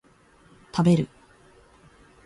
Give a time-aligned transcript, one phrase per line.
[0.73, 1.07] 食べる